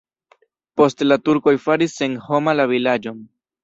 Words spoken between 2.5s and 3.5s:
la vilaĝon.